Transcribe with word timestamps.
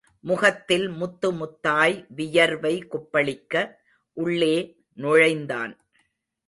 முகத்தில் 0.19 0.87
முத்து 0.89 1.31
முத்தாய் 1.33 2.05
வியர்வை 2.15 2.87
கொப்பளிக்க 2.89 3.75
உள்ளே 4.13 4.77
நுழைந்தான். 4.93 5.73